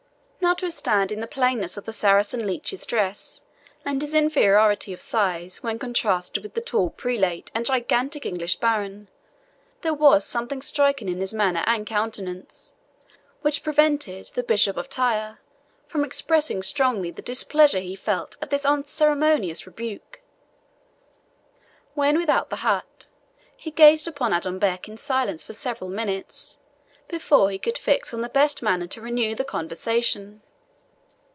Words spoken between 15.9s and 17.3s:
expressing strongly the